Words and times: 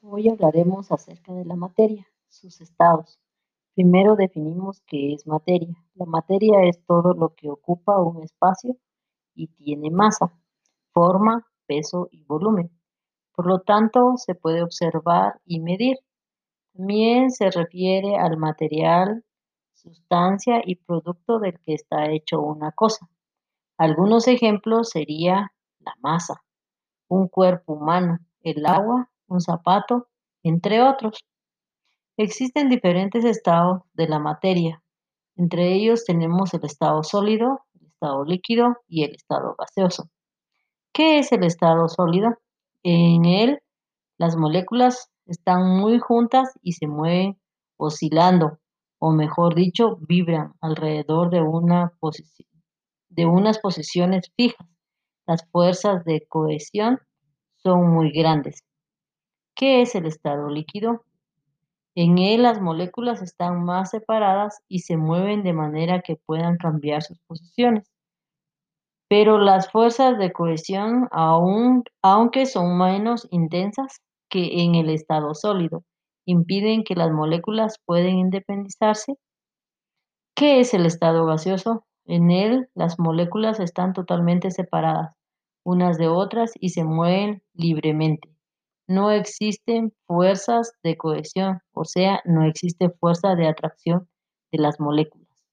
Hoy 0.00 0.28
hablaremos 0.28 0.92
acerca 0.92 1.32
de 1.32 1.44
la 1.44 1.56
materia, 1.56 2.06
sus 2.28 2.60
estados. 2.60 3.18
Primero 3.74 4.14
definimos 4.14 4.80
qué 4.86 5.12
es 5.12 5.26
materia. 5.26 5.74
La 5.94 6.06
materia 6.06 6.62
es 6.62 6.80
todo 6.86 7.14
lo 7.14 7.34
que 7.34 7.50
ocupa 7.50 8.00
un 8.00 8.22
espacio 8.22 8.76
y 9.34 9.48
tiene 9.48 9.90
masa, 9.90 10.32
forma, 10.92 11.48
peso 11.66 12.08
y 12.12 12.22
volumen. 12.22 12.70
Por 13.34 13.46
lo 13.46 13.62
tanto, 13.62 14.12
se 14.16 14.36
puede 14.36 14.62
observar 14.62 15.40
y 15.44 15.58
medir. 15.58 15.98
También 16.74 17.32
se 17.32 17.50
refiere 17.50 18.16
al 18.16 18.36
material, 18.36 19.24
sustancia 19.74 20.62
y 20.64 20.76
producto 20.76 21.40
del 21.40 21.58
que 21.58 21.74
está 21.74 22.08
hecho 22.12 22.40
una 22.40 22.70
cosa. 22.70 23.10
Algunos 23.76 24.28
ejemplos 24.28 24.90
sería 24.90 25.52
la 25.80 25.94
masa, 26.00 26.44
un 27.08 27.26
cuerpo 27.26 27.72
humano, 27.72 28.20
el 28.42 28.64
agua, 28.64 29.10
un 29.28 29.40
zapato, 29.40 30.08
entre 30.42 30.82
otros. 30.82 31.24
Existen 32.16 32.68
diferentes 32.68 33.24
estados 33.24 33.82
de 33.94 34.08
la 34.08 34.18
materia. 34.18 34.82
Entre 35.36 35.72
ellos 35.74 36.04
tenemos 36.04 36.52
el 36.54 36.64
estado 36.64 37.02
sólido, 37.04 37.60
el 37.80 37.86
estado 37.86 38.24
líquido 38.24 38.76
y 38.88 39.04
el 39.04 39.14
estado 39.14 39.54
gaseoso. 39.56 40.10
¿Qué 40.92 41.20
es 41.20 41.30
el 41.30 41.44
estado 41.44 41.88
sólido? 41.88 42.38
En 42.82 43.24
él, 43.24 43.60
las 44.18 44.36
moléculas 44.36 45.10
están 45.26 45.78
muy 45.78 46.00
juntas 46.00 46.48
y 46.62 46.72
se 46.72 46.88
mueven 46.88 47.38
oscilando, 47.76 48.58
o 48.98 49.12
mejor 49.12 49.54
dicho, 49.54 49.96
vibran 50.00 50.54
alrededor 50.60 51.30
de, 51.30 51.40
una 51.40 51.92
de 53.10 53.26
unas 53.26 53.58
posiciones 53.60 54.32
fijas. 54.36 54.66
Las 55.26 55.46
fuerzas 55.50 56.04
de 56.04 56.26
cohesión 56.28 56.98
son 57.62 57.90
muy 57.90 58.10
grandes. 58.10 58.64
¿Qué 59.58 59.82
es 59.82 59.96
el 59.96 60.06
estado 60.06 60.48
líquido? 60.48 61.04
En 61.96 62.18
él 62.18 62.44
las 62.44 62.60
moléculas 62.60 63.22
están 63.22 63.64
más 63.64 63.90
separadas 63.90 64.60
y 64.68 64.82
se 64.82 64.96
mueven 64.96 65.42
de 65.42 65.52
manera 65.52 66.00
que 66.00 66.14
puedan 66.14 66.58
cambiar 66.58 67.02
sus 67.02 67.18
posiciones. 67.26 67.90
Pero 69.08 69.38
las 69.38 69.72
fuerzas 69.72 70.16
de 70.16 70.32
cohesión, 70.32 71.08
aún, 71.10 71.82
aunque 72.02 72.46
son 72.46 72.78
menos 72.78 73.26
intensas 73.32 74.00
que 74.30 74.62
en 74.62 74.76
el 74.76 74.90
estado 74.90 75.34
sólido, 75.34 75.82
impiden 76.24 76.84
que 76.84 76.94
las 76.94 77.10
moléculas 77.10 77.80
puedan 77.84 78.16
independizarse. 78.16 79.16
¿Qué 80.36 80.60
es 80.60 80.72
el 80.72 80.86
estado 80.86 81.26
gaseoso? 81.26 81.84
En 82.04 82.30
él 82.30 82.68
las 82.76 83.00
moléculas 83.00 83.58
están 83.58 83.92
totalmente 83.92 84.52
separadas 84.52 85.16
unas 85.64 85.98
de 85.98 86.06
otras 86.06 86.52
y 86.60 86.68
se 86.68 86.84
mueven 86.84 87.42
libremente 87.54 88.37
no 88.88 89.10
existen 89.10 89.92
fuerzas 90.06 90.72
de 90.82 90.96
cohesión, 90.96 91.60
o 91.72 91.84
sea, 91.84 92.20
no 92.24 92.44
existe 92.44 92.90
fuerza 92.90 93.34
de 93.36 93.46
atracción 93.46 94.08
de 94.52 94.58
las 94.58 94.80
moléculas. 94.80 95.17